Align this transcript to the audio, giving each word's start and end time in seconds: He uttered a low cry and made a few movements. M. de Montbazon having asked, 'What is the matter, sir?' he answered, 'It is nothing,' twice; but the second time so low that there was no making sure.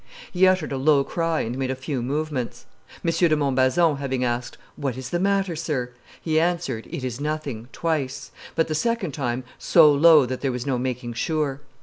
He 0.31 0.47
uttered 0.47 0.71
a 0.71 0.77
low 0.79 1.03
cry 1.03 1.41
and 1.41 1.59
made 1.59 1.69
a 1.69 1.75
few 1.75 2.01
movements. 2.01 2.65
M. 3.05 3.11
de 3.11 3.35
Montbazon 3.35 3.97
having 3.99 4.23
asked, 4.25 4.57
'What 4.75 4.97
is 4.97 5.11
the 5.11 5.19
matter, 5.19 5.55
sir?' 5.55 5.91
he 6.19 6.39
answered, 6.39 6.87
'It 6.89 7.03
is 7.03 7.21
nothing,' 7.21 7.67
twice; 7.71 8.31
but 8.55 8.67
the 8.67 8.73
second 8.73 9.11
time 9.11 9.43
so 9.59 9.91
low 9.93 10.25
that 10.25 10.41
there 10.41 10.51
was 10.51 10.65
no 10.65 10.79
making 10.79 11.13
sure. 11.13 11.61